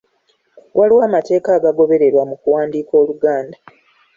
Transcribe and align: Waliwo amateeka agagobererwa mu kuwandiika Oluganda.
Waliwo 0.77 1.01
amateeka 1.09 1.49
agagobererwa 1.57 2.21
mu 2.29 2.35
kuwandiika 2.41 2.91
Oluganda. 3.01 3.57